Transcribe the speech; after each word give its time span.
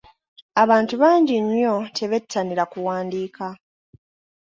Abantu 0.63 0.93
bangi 1.03 1.35
nnyo 1.45 1.75
tebettanira 1.97 2.63
kuwandiika. 2.71 3.47